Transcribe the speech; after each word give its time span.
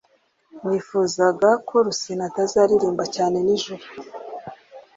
Nifuzaga 0.67 1.49
ko 1.67 1.75
Rusine 1.85 2.23
atazaririmba 2.29 3.03
cyane 3.15 3.37
nijoro 3.45 3.83